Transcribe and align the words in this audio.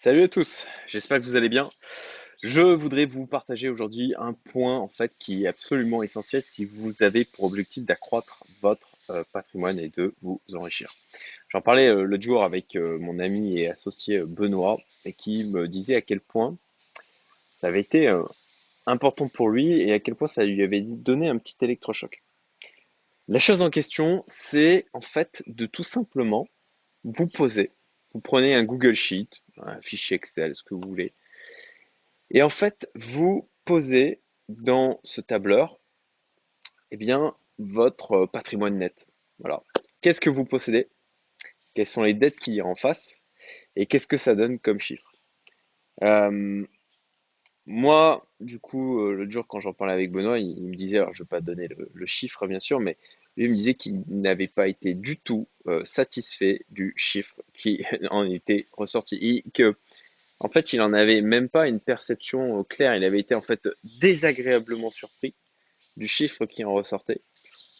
Salut 0.00 0.22
à 0.22 0.28
tous, 0.28 0.68
j'espère 0.86 1.18
que 1.18 1.24
vous 1.24 1.34
allez 1.34 1.48
bien. 1.48 1.72
Je 2.44 2.60
voudrais 2.60 3.04
vous 3.04 3.26
partager 3.26 3.68
aujourd'hui 3.68 4.14
un 4.16 4.32
point 4.32 4.78
en 4.78 4.86
fait 4.86 5.10
qui 5.18 5.42
est 5.42 5.48
absolument 5.48 6.04
essentiel 6.04 6.40
si 6.40 6.64
vous 6.64 7.02
avez 7.02 7.24
pour 7.24 7.46
objectif 7.46 7.84
d'accroître 7.84 8.44
votre 8.60 8.94
euh, 9.10 9.24
patrimoine 9.32 9.76
et 9.80 9.88
de 9.88 10.14
vous 10.22 10.40
enrichir. 10.54 10.88
J'en 11.48 11.62
parlais 11.62 11.88
euh, 11.88 12.04
l'autre 12.04 12.22
jour 12.22 12.44
avec 12.44 12.76
euh, 12.76 12.96
mon 13.00 13.18
ami 13.18 13.58
et 13.58 13.68
associé 13.68 14.22
Benoît 14.24 14.78
et 15.04 15.12
qui 15.12 15.42
me 15.42 15.66
disait 15.66 15.96
à 15.96 16.00
quel 16.00 16.20
point 16.20 16.56
ça 17.56 17.66
avait 17.66 17.80
été 17.80 18.08
important 18.86 19.28
pour 19.28 19.48
lui 19.48 19.82
et 19.82 19.92
à 19.92 19.98
quel 19.98 20.14
point 20.14 20.28
ça 20.28 20.44
lui 20.44 20.62
avait 20.62 20.80
donné 20.80 21.28
un 21.28 21.38
petit 21.38 21.56
électrochoc. 21.60 22.22
La 23.26 23.40
chose 23.40 23.62
en 23.62 23.70
question, 23.70 24.22
c'est 24.28 24.86
en 24.92 25.00
fait 25.00 25.42
de 25.48 25.66
tout 25.66 25.82
simplement 25.82 26.46
vous 27.02 27.26
poser 27.26 27.72
vous 28.14 28.20
prenez 28.20 28.54
un 28.54 28.64
Google 28.64 28.94
Sheet, 28.94 29.28
un 29.64 29.80
fichier 29.80 30.16
Excel, 30.16 30.54
ce 30.54 30.62
que 30.62 30.74
vous 30.74 30.86
voulez, 30.86 31.14
et 32.30 32.42
en 32.42 32.48
fait, 32.48 32.90
vous 32.94 33.48
posez 33.64 34.20
dans 34.48 35.00
ce 35.02 35.20
tableur, 35.20 35.78
eh 36.90 36.96
bien, 36.96 37.34
votre 37.58 38.26
patrimoine 38.26 38.78
net. 38.78 39.08
Voilà. 39.38 39.62
Qu'est-ce 40.00 40.20
que 40.20 40.30
vous 40.30 40.44
possédez? 40.44 40.88
Quelles 41.74 41.86
sont 41.86 42.02
les 42.02 42.14
dettes 42.14 42.38
qui 42.38 42.54
y 42.54 42.62
en 42.62 42.74
face? 42.74 43.22
Et 43.76 43.86
qu'est-ce 43.86 44.06
que 44.06 44.16
ça 44.16 44.34
donne 44.34 44.58
comme 44.58 44.78
chiffre? 44.78 45.10
Euh, 46.02 46.66
Moi, 47.66 48.26
du 48.40 48.58
coup, 48.58 49.00
euh, 49.00 49.14
l'autre 49.14 49.30
jour, 49.30 49.46
quand 49.46 49.60
j'en 49.60 49.72
parlais 49.72 49.94
avec 49.94 50.10
Benoît, 50.12 50.38
il, 50.38 50.62
me 50.62 50.76
disait, 50.76 50.98
alors 50.98 51.12
je 51.12 51.22
ne 51.22 51.24
vais 51.24 51.28
pas 51.28 51.40
donner 51.40 51.68
le, 51.68 52.06
chiffre, 52.06 52.46
bien 52.46 52.60
sûr, 52.60 52.80
mais 52.80 52.96
il 53.44 53.50
me 53.50 53.56
disait 53.56 53.74
qu'il 53.74 54.02
n'avait 54.08 54.48
pas 54.48 54.68
été 54.68 54.94
du 54.94 55.16
tout 55.16 55.48
euh, 55.68 55.84
satisfait 55.84 56.64
du 56.70 56.92
chiffre 56.96 57.36
qui 57.54 57.84
en 58.10 58.24
était 58.28 58.66
ressorti. 58.72 59.16
Et 59.16 59.44
que, 59.52 59.76
en 60.40 60.48
fait, 60.48 60.72
il 60.72 60.78
n'en 60.78 60.92
avait 60.92 61.20
même 61.20 61.48
pas 61.48 61.68
une 61.68 61.80
perception 61.80 62.60
euh, 62.60 62.62
claire. 62.64 62.96
Il 62.96 63.04
avait 63.04 63.20
été 63.20 63.34
en 63.34 63.40
fait 63.40 63.68
désagréablement 64.00 64.90
surpris 64.90 65.34
du 65.96 66.08
chiffre 66.08 66.46
qui 66.46 66.64
en 66.64 66.74
ressortait. 66.74 67.20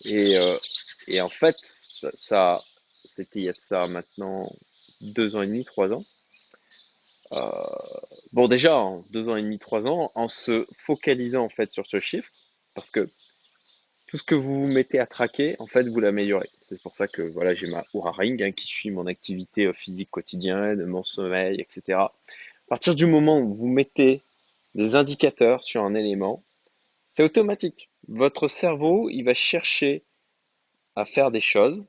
Et, 0.04 0.38
euh, 0.38 0.56
et 1.08 1.20
en 1.20 1.28
fait, 1.28 1.56
ça, 1.60 2.60
c'était 2.86 3.40
il 3.40 3.44
y 3.44 3.48
a 3.48 3.52
de 3.52 3.58
ça 3.58 3.88
maintenant 3.88 4.48
deux 5.00 5.34
ans 5.34 5.42
et 5.42 5.46
demi, 5.46 5.64
trois 5.64 5.92
ans. 5.92 6.02
bon, 8.32 8.46
déjà, 8.46 8.86
deux 9.12 9.28
ans 9.28 9.36
et 9.36 9.42
demi, 9.42 9.58
trois 9.58 9.86
ans, 9.86 10.08
en 10.14 10.28
se 10.28 10.64
focalisant 10.76 11.44
en 11.44 11.48
fait 11.48 11.70
sur 11.70 11.86
ce 11.86 11.98
chiffre, 12.00 12.30
parce 12.74 12.90
que 12.90 13.08
tout 14.08 14.16
ce 14.16 14.22
que 14.24 14.34
vous 14.34 14.64
vous 14.64 14.72
mettez 14.72 14.98
à 14.98 15.06
traquer, 15.06 15.54
en 15.58 15.66
fait, 15.66 15.86
vous 15.86 16.00
l'améliorez. 16.00 16.48
C'est 16.52 16.82
pour 16.82 16.96
ça 16.96 17.06
que 17.06 17.22
voilà, 17.34 17.54
j'ai 17.54 17.68
ma 17.68 17.82
Oura 17.92 18.10
Ring 18.12 18.42
hein, 18.42 18.52
qui 18.52 18.66
suit 18.66 18.90
mon 18.90 19.06
activité 19.06 19.66
euh, 19.66 19.74
physique 19.74 20.10
quotidienne, 20.10 20.84
mon 20.86 21.02
sommeil, 21.02 21.60
etc. 21.60 21.98
À 21.98 22.12
partir 22.68 22.94
du 22.94 23.06
moment 23.06 23.38
où 23.38 23.54
vous 23.54 23.68
mettez 23.68 24.22
des 24.74 24.94
indicateurs 24.94 25.62
sur 25.62 25.84
un 25.84 25.94
élément, 25.94 26.42
c'est 27.06 27.22
automatique. 27.22 27.90
Votre 28.08 28.48
cerveau, 28.48 29.10
il 29.10 29.24
va 29.24 29.34
chercher 29.34 30.04
à 30.96 31.04
faire 31.04 31.30
des 31.30 31.40
choses, 31.40 31.84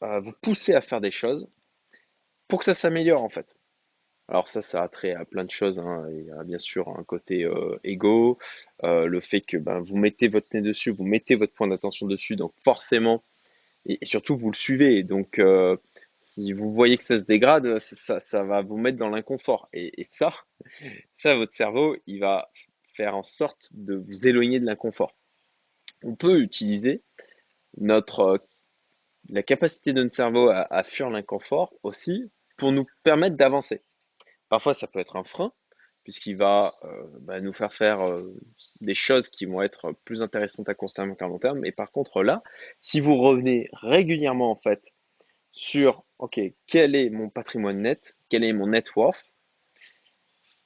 à 0.00 0.20
vous 0.20 0.32
pousser 0.40 0.74
à 0.74 0.80
faire 0.80 1.00
des 1.00 1.10
choses 1.10 1.48
pour 2.46 2.60
que 2.60 2.64
ça 2.64 2.74
s'améliore 2.74 3.22
en 3.22 3.28
fait. 3.28 3.56
Alors 4.28 4.48
ça, 4.48 4.62
ça 4.62 4.82
a 4.82 4.88
trait 4.88 5.12
à 5.12 5.24
plein 5.24 5.44
de 5.44 5.50
choses. 5.50 5.78
Hein. 5.78 6.06
Il 6.10 6.26
y 6.26 6.30
a 6.30 6.42
bien 6.44 6.58
sûr 6.58 6.88
un 6.88 7.04
côté 7.04 7.44
euh, 7.44 7.78
égo, 7.84 8.38
euh, 8.82 9.06
le 9.06 9.20
fait 9.20 9.42
que 9.42 9.56
ben, 9.58 9.80
vous 9.80 9.96
mettez 9.96 10.28
votre 10.28 10.46
nez 10.54 10.62
dessus, 10.62 10.90
vous 10.90 11.04
mettez 11.04 11.34
votre 11.36 11.52
point 11.52 11.68
d'attention 11.68 12.06
dessus, 12.06 12.36
donc 12.36 12.54
forcément, 12.62 13.22
et, 13.86 13.98
surtout 14.02 14.36
vous 14.36 14.50
le 14.50 14.56
suivez. 14.56 15.02
Donc 15.02 15.38
euh, 15.38 15.76
si 16.22 16.52
vous 16.52 16.72
voyez 16.72 16.96
que 16.96 17.04
ça 17.04 17.18
se 17.18 17.24
dégrade, 17.24 17.78
ça, 17.78 18.42
va 18.44 18.62
vous 18.62 18.78
mettre 18.78 18.98
dans 18.98 19.10
l'inconfort. 19.10 19.68
Et, 19.74 19.92
ça, 20.04 20.32
ça, 21.16 21.34
votre 21.34 21.52
cerveau, 21.52 21.96
il 22.06 22.20
va 22.20 22.50
faire 22.94 23.16
en 23.16 23.24
sorte 23.24 23.70
de 23.74 23.94
vous 23.94 24.26
éloigner 24.26 24.58
de 24.58 24.66
l'inconfort. 24.66 25.14
On 26.02 26.14
peut 26.16 26.40
utiliser 26.40 27.02
notre 27.78 28.42
la 29.30 29.42
capacité 29.42 29.92
de 29.92 30.02
notre 30.02 30.14
cerveau 30.14 30.48
à, 30.50 30.66
à 30.70 30.82
fuir 30.82 31.10
l'inconfort 31.10 31.74
aussi 31.82 32.30
pour 32.56 32.72
nous 32.72 32.86
permettre 33.02 33.36
d'avancer. 33.36 33.82
Parfois, 34.54 34.72
ça 34.72 34.86
peut 34.86 35.00
être 35.00 35.16
un 35.16 35.24
frein, 35.24 35.52
puisqu'il 36.04 36.36
va 36.36 36.76
euh, 36.84 37.08
bah, 37.22 37.40
nous 37.40 37.52
faire 37.52 37.72
faire 37.72 38.02
euh, 38.02 38.32
des 38.80 38.94
choses 38.94 39.28
qui 39.28 39.46
vont 39.46 39.62
être 39.62 39.90
plus 40.04 40.22
intéressantes 40.22 40.68
à 40.68 40.74
court 40.74 40.92
terme 40.92 41.16
qu'à 41.16 41.26
long 41.26 41.40
terme. 41.40 41.66
Et 41.66 41.72
par 41.72 41.90
contre, 41.90 42.22
là, 42.22 42.40
si 42.80 43.00
vous 43.00 43.16
revenez 43.16 43.68
régulièrement, 43.72 44.52
en 44.52 44.54
fait, 44.54 44.80
sur, 45.50 46.04
OK, 46.20 46.40
quel 46.68 46.94
est 46.94 47.10
mon 47.10 47.30
patrimoine 47.30 47.82
net, 47.82 48.14
quel 48.28 48.44
est 48.44 48.52
mon 48.52 48.68
net 48.68 48.94
worth, 48.94 49.32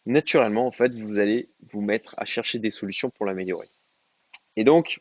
naturellement, 0.04 0.66
en 0.66 0.70
fait, 0.70 0.92
vous 0.92 1.18
allez 1.18 1.48
vous 1.72 1.80
mettre 1.80 2.14
à 2.18 2.26
chercher 2.26 2.58
des 2.58 2.70
solutions 2.70 3.08
pour 3.08 3.24
l'améliorer. 3.24 3.68
Et 4.56 4.64
donc, 4.64 5.00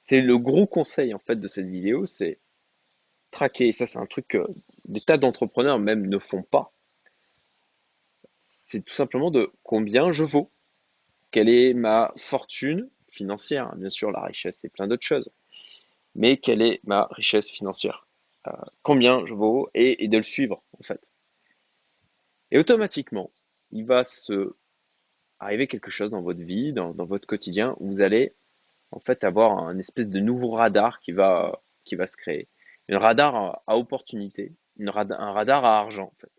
c'est 0.00 0.22
le 0.22 0.38
gros 0.38 0.66
conseil, 0.66 1.14
en 1.14 1.20
fait, 1.20 1.36
de 1.36 1.46
cette 1.46 1.68
vidéo, 1.68 2.04
c'est 2.04 2.40
traquer. 3.30 3.68
Et 3.68 3.72
ça, 3.72 3.86
c'est 3.86 4.00
un 4.00 4.06
truc 4.06 4.26
que 4.26 4.44
des 4.88 5.02
tas 5.02 5.18
d'entrepreneurs 5.18 5.78
même 5.78 6.08
ne 6.08 6.18
font 6.18 6.42
pas 6.42 6.72
c'est 8.66 8.84
tout 8.84 8.94
simplement 8.94 9.30
de 9.30 9.52
combien 9.62 10.06
je 10.06 10.24
vaux. 10.24 10.50
Quelle 11.30 11.48
est 11.48 11.72
ma 11.72 12.12
fortune 12.16 12.90
financière? 13.08 13.74
Bien 13.76 13.90
sûr, 13.90 14.10
la 14.10 14.22
richesse, 14.22 14.58
c'est 14.60 14.68
plein 14.68 14.88
d'autres 14.88 15.06
choses. 15.06 15.30
Mais 16.16 16.38
quelle 16.38 16.60
est 16.62 16.80
ma 16.82 17.06
richesse 17.12 17.48
financière? 17.48 18.08
Euh, 18.48 18.50
Combien 18.82 19.24
je 19.24 19.34
vaux 19.34 19.70
et, 19.74 20.08
de 20.08 20.16
le 20.16 20.24
suivre, 20.24 20.64
en 20.80 20.82
fait. 20.82 21.12
Et 22.50 22.58
automatiquement, 22.58 23.28
il 23.70 23.84
va 23.84 24.02
se 24.02 24.56
arriver 25.38 25.68
quelque 25.68 25.90
chose 25.90 26.10
dans 26.10 26.22
votre 26.22 26.40
vie, 26.40 26.72
dans, 26.72 26.92
votre 26.92 27.28
quotidien, 27.28 27.76
où 27.78 27.86
vous 27.86 28.00
allez 28.00 28.32
en 28.90 28.98
fait 28.98 29.22
avoir 29.22 29.58
un 29.58 29.78
espèce 29.78 30.08
de 30.08 30.18
nouveau 30.18 30.50
radar 30.50 30.98
qui 30.98 31.12
va, 31.12 31.62
qui 31.84 31.94
va 31.94 32.08
se 32.08 32.16
créer. 32.16 32.48
Un 32.88 32.98
radar 32.98 33.52
à, 33.68 33.76
opportunité, 33.76 34.56
un 34.80 34.90
radar 34.90 35.64
à 35.64 35.78
argent, 35.78 36.10
en 36.12 36.16
fait. 36.16 36.32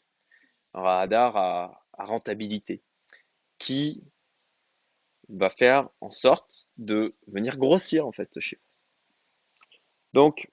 Un 0.74 0.82
radar 0.82 1.38
à, 1.38 1.87
rentabilité 2.06 2.82
qui 3.60 4.04
va 5.30 5.50
faire 5.50 5.90
en 6.02 6.12
sorte 6.12 6.68
de 6.78 7.16
venir 7.28 7.58
grossir 7.58 8.08
en 8.08 8.12
fait 8.12 8.30
ce 8.34 8.40
chiffre. 8.40 8.62
Donc, 10.14 10.50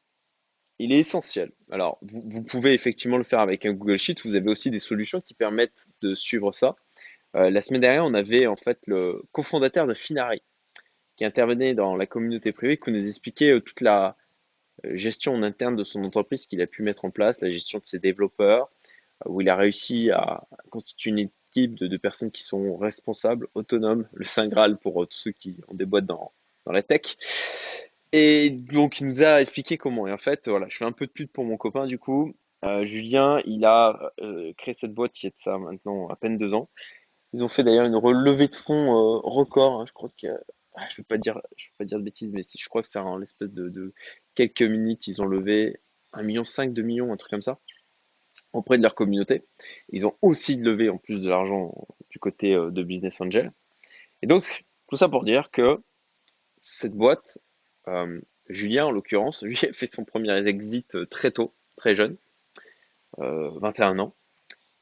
il 0.78 0.92
est 0.92 0.98
essentiel. 0.98 1.52
Alors, 1.70 1.98
vous, 2.02 2.42
pouvez 2.42 2.74
effectivement 2.74 3.16
le 3.16 3.24
faire 3.24 3.40
avec 3.40 3.64
un 3.64 3.72
Google 3.72 3.98
Sheet. 3.98 4.16
Vous 4.24 4.34
avez 4.34 4.50
aussi 4.50 4.70
des 4.70 4.80
solutions 4.80 5.20
qui 5.20 5.34
permettent 5.34 5.88
de 6.02 6.10
suivre 6.10 6.50
ça. 6.52 6.74
Euh, 7.36 7.50
la 7.50 7.60
semaine 7.60 7.80
dernière, 7.80 8.04
on 8.04 8.14
avait 8.14 8.46
en 8.46 8.56
fait 8.56 8.80
le 8.86 9.22
cofondateur 9.32 9.86
de 9.86 9.94
Finari 9.94 10.42
qui 11.16 11.24
intervenait 11.24 11.74
dans 11.74 11.96
la 11.96 12.06
communauté 12.06 12.52
privée, 12.52 12.76
qui 12.76 12.90
nous 12.90 13.06
expliquait 13.06 13.50
euh, 13.50 13.60
toute 13.60 13.80
la 13.80 14.12
euh, 14.84 14.96
gestion 14.96 15.40
interne 15.42 15.76
de 15.76 15.84
son 15.84 16.00
entreprise 16.00 16.46
qu'il 16.46 16.60
a 16.60 16.66
pu 16.66 16.82
mettre 16.82 17.04
en 17.04 17.10
place, 17.10 17.40
la 17.40 17.50
gestion 17.50 17.78
de 17.78 17.86
ses 17.86 18.00
développeurs, 18.00 18.68
où 19.26 19.40
il 19.40 19.48
a 19.48 19.56
réussi 19.56 20.10
à 20.10 20.44
constituer 20.70 21.10
une 21.10 21.18
équipe 21.18 21.74
de, 21.74 21.96
personnes 21.96 22.30
qui 22.30 22.42
sont 22.42 22.76
responsables, 22.76 23.48
autonomes, 23.54 24.08
le 24.12 24.24
Saint 24.24 24.48
Graal 24.48 24.78
pour 24.78 25.02
euh, 25.02 25.06
tous 25.06 25.18
ceux 25.18 25.32
qui 25.32 25.56
ont 25.68 25.74
des 25.74 25.84
boîtes 25.84 26.06
dans, 26.06 26.32
dans 26.66 26.72
la 26.72 26.82
tech. 26.82 27.16
Et 28.12 28.50
donc, 28.50 29.00
il 29.00 29.08
nous 29.08 29.22
a 29.22 29.40
expliqué 29.40 29.76
comment. 29.76 30.06
Et 30.06 30.12
en 30.12 30.18
fait, 30.18 30.48
voilà, 30.48 30.66
je 30.68 30.76
fais 30.76 30.84
un 30.84 30.92
peu 30.92 31.06
de 31.06 31.12
pute 31.12 31.32
pour 31.32 31.44
mon 31.44 31.56
copain, 31.56 31.86
du 31.86 31.98
coup. 31.98 32.34
Euh, 32.64 32.82
Julien, 32.84 33.40
il 33.44 33.64
a 33.64 34.12
euh, 34.20 34.52
créé 34.56 34.72
cette 34.74 34.94
boîte 34.94 35.22
il 35.22 35.26
y 35.26 35.28
a 35.28 35.30
de 35.30 35.36
ça 35.36 35.58
maintenant 35.58 36.08
à 36.08 36.16
peine 36.16 36.38
deux 36.38 36.54
ans. 36.54 36.68
Ils 37.32 37.42
ont 37.42 37.48
fait 37.48 37.64
d'ailleurs 37.64 37.86
une 37.86 37.96
relevée 37.96 38.48
de 38.48 38.54
fonds 38.54 39.20
record. 39.20 39.80
Hein, 39.80 39.84
je 39.86 39.92
crois 39.92 40.08
que, 40.08 40.28
ah, 40.76 40.86
je 40.88 40.94
ne 40.94 40.96
vais 40.98 41.04
pas 41.08 41.18
dire, 41.18 41.34
vais 41.34 41.72
pas 41.78 41.84
dire 41.84 41.98
de 41.98 42.04
bêtises, 42.04 42.30
mais 42.32 42.42
je 42.42 42.68
crois 42.68 42.82
que 42.82 42.88
c'est 42.88 43.00
en 43.00 43.16
l'espèce 43.16 43.52
de, 43.52 43.68
de, 43.68 43.92
quelques 44.34 44.62
minutes, 44.62 45.08
ils 45.08 45.20
ont 45.20 45.26
levé 45.26 45.80
1,5 46.14 46.24
million, 46.26 46.44
2 46.72 46.82
millions, 46.82 47.12
un 47.12 47.16
truc 47.16 47.30
comme 47.30 47.42
ça 47.42 47.58
auprès 48.54 48.78
de 48.78 48.82
leur 48.82 48.94
communauté. 48.94 49.42
Ils 49.90 50.06
ont 50.06 50.16
aussi 50.22 50.56
levé 50.56 50.88
en 50.88 50.96
plus 50.96 51.20
de 51.20 51.28
l'argent 51.28 51.74
du 52.08 52.18
côté 52.18 52.54
euh, 52.54 52.70
de 52.70 52.82
Business 52.82 53.20
Angel. 53.20 53.46
Et 54.22 54.26
donc, 54.26 54.64
tout 54.88 54.96
ça 54.96 55.08
pour 55.08 55.24
dire 55.24 55.50
que 55.50 55.78
cette 56.56 56.94
boîte, 56.94 57.38
euh, 57.88 58.20
Julien 58.48 58.86
en 58.86 58.90
l'occurrence, 58.90 59.42
lui 59.44 59.58
a 59.68 59.72
fait 59.72 59.86
son 59.86 60.04
premier 60.04 60.46
exit 60.46 60.94
euh, 60.94 61.04
très 61.04 61.32
tôt, 61.32 61.52
très 61.76 61.94
jeune, 61.94 62.16
21 63.18 64.00
ans. 64.00 64.14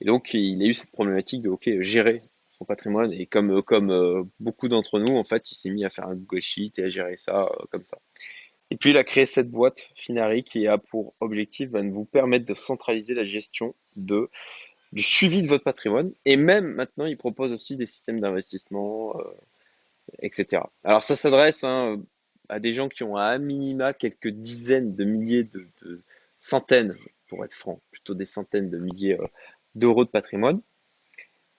Et 0.00 0.06
donc, 0.06 0.32
il 0.32 0.62
a 0.62 0.66
eu 0.66 0.74
cette 0.74 0.90
problématique 0.90 1.42
de 1.42 1.50
ok, 1.50 1.80
gérer 1.80 2.18
son 2.52 2.64
patrimoine. 2.64 3.12
Et 3.12 3.26
comme, 3.26 3.62
comme 3.62 4.30
beaucoup 4.40 4.68
d'entre 4.68 4.98
nous, 4.98 5.16
en 5.16 5.24
fait, 5.24 5.52
il 5.52 5.54
s'est 5.54 5.68
mis 5.68 5.84
à 5.84 5.90
faire 5.90 6.06
un 6.06 6.16
Google 6.16 6.40
Sheet 6.40 6.72
et 6.78 6.84
à 6.84 6.88
gérer 6.88 7.18
ça 7.18 7.50
comme 7.70 7.84
ça. 7.84 7.98
Et 8.72 8.76
puis, 8.76 8.88
il 8.88 8.96
a 8.96 9.04
créé 9.04 9.26
cette 9.26 9.50
boîte 9.50 9.90
Finari 9.94 10.44
qui 10.44 10.66
a 10.66 10.78
pour 10.78 11.12
objectif 11.20 11.68
ben, 11.68 11.86
de 11.86 11.92
vous 11.92 12.06
permettre 12.06 12.46
de 12.46 12.54
centraliser 12.54 13.12
la 13.12 13.22
gestion 13.22 13.74
du 13.98 15.02
suivi 15.02 15.42
de 15.42 15.46
votre 15.46 15.62
patrimoine. 15.62 16.10
Et 16.24 16.36
même 16.36 16.72
maintenant, 16.72 17.04
il 17.04 17.18
propose 17.18 17.52
aussi 17.52 17.76
des 17.76 17.84
systèmes 17.84 18.18
d'investissement, 18.20 19.14
euh, 19.20 19.24
etc. 20.20 20.62
Alors, 20.84 21.02
ça 21.02 21.16
s'adresse 21.16 21.64
hein, 21.64 22.02
à 22.48 22.60
des 22.60 22.72
gens 22.72 22.88
qui 22.88 23.04
ont 23.04 23.14
à 23.14 23.36
minima 23.36 23.92
quelques 23.92 24.30
dizaines 24.30 24.94
de 24.94 25.04
milliers 25.04 25.44
de, 25.44 26.00
centaines, 26.38 26.94
pour 27.28 27.44
être 27.44 27.52
franc, 27.52 27.78
plutôt 27.90 28.14
des 28.14 28.24
centaines 28.24 28.70
de 28.70 28.78
milliers 28.78 29.20
euh, 29.20 29.26
d'euros 29.74 30.06
de 30.06 30.10
patrimoine. 30.10 30.62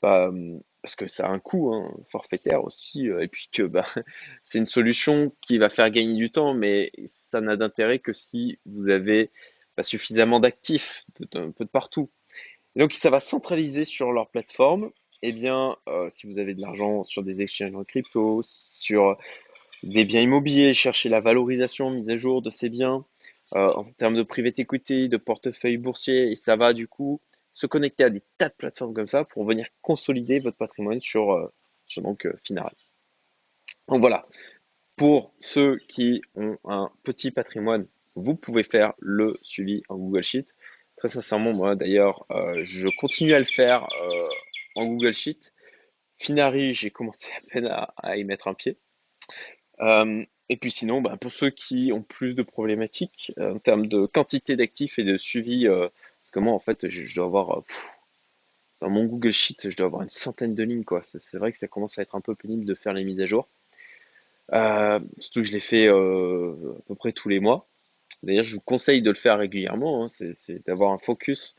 Bah, 0.02 0.30
hum, 0.30 0.64
parce 0.84 0.98
que 0.98 1.08
ça 1.08 1.28
a 1.28 1.30
un 1.32 1.40
coût 1.40 1.74
hein, 1.74 1.92
forfaitaire 2.12 2.64
aussi, 2.64 3.10
euh, 3.10 3.24
et 3.24 3.28
puis 3.28 3.48
que 3.52 3.64
bah, 3.64 3.86
c'est 4.44 4.60
une 4.60 4.68
solution 4.68 5.32
qui 5.42 5.58
va 5.58 5.70
faire 5.70 5.90
gagner 5.90 6.14
du 6.14 6.30
temps, 6.30 6.54
mais 6.54 6.92
ça 7.06 7.42
n'a 7.42 7.56
d'intérêt 7.56 8.00
que 8.00 8.14
si 8.14 8.60
vous 8.66 8.90
avez 8.90 9.32
suffisamment 9.82 10.40
d'actifs 10.40 11.04
un 11.34 11.52
peu 11.52 11.66
de 11.66 11.70
partout. 11.70 12.12
Donc 12.76 12.94
ça 12.94 13.10
va 13.10 13.20
centraliser 13.20 13.86
sur 13.86 14.12
leur 14.12 14.30
plateforme. 14.30 14.92
Eh 15.24 15.32
bien, 15.32 15.78
euh, 15.88 16.08
si 16.10 16.28
vous 16.28 16.38
avez 16.38 16.54
de 16.54 16.62
l'argent 16.62 17.04
sur 17.06 17.24
des 17.24 17.42
exchanges 17.42 17.74
en 17.74 17.86
crypto, 17.86 18.42
sur 18.44 19.18
des 19.82 20.06
biens 20.06 20.22
immobiliers, 20.22 20.74
chercher 20.74 21.08
la 21.10 21.22
valorisation, 21.22 21.90
mise 21.92 22.10
à 22.10 22.18
jour 22.18 22.42
de 22.42 22.50
ces 22.50 22.70
biens, 22.70 23.06
euh, 23.56 23.72
en 23.74 23.86
termes 23.86 24.16
de 24.16 24.24
private 24.24 24.60
equity, 24.60 25.08
de 25.08 25.18
portefeuille 25.18 25.78
boursier, 25.78 26.32
et 26.32 26.36
ça 26.36 26.58
va 26.58 26.74
du 26.74 26.88
coup 26.88 27.22
se 27.54 27.68
connecter 27.68 28.04
à 28.04 28.10
des 28.10 28.24
tas 28.38 28.50
de 28.50 28.54
plateformes 28.54 28.94
comme 28.94 29.08
ça 29.08 29.24
pour 29.24 29.46
venir 29.46 29.68
consolider 29.82 30.40
votre 30.40 30.58
patrimoine 30.58 31.02
sur, 31.02 31.32
euh, 31.34 31.52
sur 31.86 32.02
donc 32.02 32.26
euh, 32.26 32.34
Finari. 32.44 32.88
Donc 33.88 34.00
voilà, 34.00 34.28
pour 34.96 35.34
ceux 35.38 35.78
qui 35.78 36.22
ont 36.36 36.58
un 36.66 36.92
petit 37.04 37.32
patrimoine, 37.32 37.88
vous 38.16 38.36
pouvez 38.36 38.64
faire 38.64 38.94
le 39.00 39.34
suivi 39.42 39.82
en 39.90 39.98
Google 39.98 40.24
Sheet. 40.24 40.46
Très 40.98 41.08
sincèrement, 41.08 41.54
moi 41.54 41.76
d'ailleurs, 41.76 42.26
je 42.64 42.88
continue 42.98 43.34
à 43.34 43.40
le 43.40 43.46
faire 43.46 43.88
en 44.76 44.86
Google 44.86 45.14
Sheet. 45.14 45.52
Finari, 46.20 46.74
j'ai 46.74 46.92
commencé 46.92 47.32
à 47.34 47.42
peine 47.52 47.66
à, 47.66 48.16
y 48.16 48.24
mettre 48.24 48.48
un 48.48 48.54
pied. 48.54 48.78
Et 50.50 50.58
puis 50.58 50.72
sinon, 50.72 51.02
bah, 51.02 51.18
pour 51.20 51.32
ceux 51.32 51.50
qui 51.50 51.92
ont 51.94 52.02
plus 52.02 52.36
de 52.36 52.44
problématiques 52.44 53.32
euh, 53.40 53.54
en 53.54 53.60
termes 53.60 53.88
de 53.88 54.06
quantité 54.06 54.56
d'actifs 54.56 55.00
et 55.00 55.04
de 55.04 55.18
suivi, 55.18 55.68
euh, 55.68 55.88
parce 56.24 56.32
que 56.32 56.40
moi 56.40 56.54
en 56.54 56.60
fait 56.60 56.88
je, 56.88 57.16
dois 57.16 57.26
avoir, 57.26 57.58
euh, 57.58 57.62
dans 58.80 58.90
mon 58.90 59.06
Google 59.06 59.32
Sheet, 59.32 59.70
je 59.70 59.76
dois 59.76 59.88
avoir 59.88 60.02
une 60.04 60.10
centaine 60.10 60.56
de 60.56 60.64
lignes 60.64 60.86
quoi. 60.86 61.02
C'est 61.04 61.38
vrai 61.38 61.52
que 61.52 61.58
ça 61.58 61.68
commence 61.68 62.00
à 62.00 62.02
être 62.02 62.16
un 62.16 62.22
peu 62.22 62.34
pénible 62.34 62.66
de 62.66 62.74
faire 62.76 62.94
les 62.94 63.04
mises 63.04 63.20
à 63.20 63.26
jour. 63.26 63.50
surtout 64.50 65.42
que 65.42 65.48
je 65.48 65.54
les 65.54 65.60
fais 65.60 65.88
à 65.88 65.92
peu 65.92 66.96
près 66.98 67.12
tous 67.12 67.30
les 67.30 67.40
mois. 67.40 67.68
D'ailleurs, 68.24 68.44
je 68.46 68.56
vous 68.56 68.62
conseille 68.62 69.02
de 69.02 69.10
le 69.10 69.16
faire 69.16 69.38
régulièrement, 69.38 70.06
hein. 70.06 70.08
c'est 70.08 70.66
d'avoir 70.66 70.92
un 70.92 70.98
focus 70.98 71.56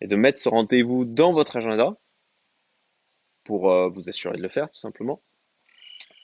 et 0.00 0.06
de 0.06 0.14
mettre 0.14 0.38
ce 0.38 0.48
rendez-vous 0.48 1.04
dans 1.04 1.32
votre 1.32 1.56
agenda 1.56 1.96
pour 3.42 3.90
vous 3.90 4.08
assurer 4.08 4.36
de 4.36 4.42
le 4.42 4.48
faire 4.48 4.70
tout 4.70 4.78
simplement. 4.78 5.20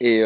Et 0.01 0.23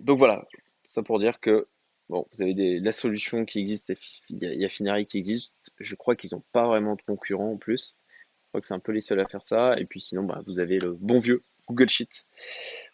donc 0.00 0.18
voilà, 0.18 0.46
ça 0.84 1.02
pour 1.02 1.18
dire 1.18 1.40
que 1.40 1.66
bon, 2.08 2.26
vous 2.32 2.42
avez 2.42 2.54
des, 2.54 2.80
la 2.80 2.92
solution 2.92 3.44
qui 3.44 3.60
existe, 3.60 3.92
il 4.30 4.38
y 4.42 4.64
a 4.64 4.68
Finari 4.68 5.06
qui 5.06 5.18
existe. 5.18 5.72
Je 5.78 5.94
crois 5.94 6.16
qu'ils 6.16 6.30
n'ont 6.32 6.44
pas 6.52 6.66
vraiment 6.66 6.96
de 6.96 7.02
concurrents 7.02 7.52
en 7.52 7.56
plus. 7.56 7.96
Je 8.44 8.48
crois 8.48 8.60
que 8.60 8.66
c'est 8.66 8.74
un 8.74 8.80
peu 8.80 8.92
les 8.92 9.00
seuls 9.00 9.20
à 9.20 9.28
faire 9.28 9.44
ça. 9.44 9.78
Et 9.78 9.84
puis 9.84 10.00
sinon, 10.00 10.24
bah, 10.24 10.42
vous 10.46 10.58
avez 10.58 10.78
le 10.78 10.92
bon 10.92 11.18
vieux 11.20 11.44
Google 11.68 11.88
Sheet. 11.88 12.26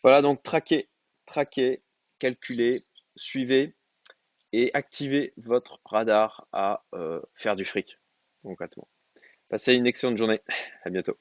Voilà, 0.03 0.21
donc 0.21 0.43
traquez, 0.43 0.89
traquez, 1.27 1.83
calculez, 2.19 2.83
suivez 3.17 3.75
et 4.53 4.71
activez 4.75 5.33
votre 5.37 5.81
radar 5.85 6.49
à 6.53 6.85
euh, 6.95 7.21
faire 7.33 7.57
du 7.57 7.65
fric 7.65 7.99
concrètement. 8.45 8.89
Passez 9.49 9.75
une 9.75 9.87
excellente 9.87 10.17
journée. 10.17 10.41
À 10.85 10.91
bientôt. 10.91 11.19